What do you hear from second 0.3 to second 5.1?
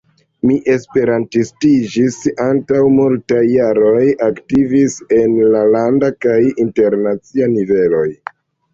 Mi esperantistiĝis antaŭ multaj jaroj, aktivis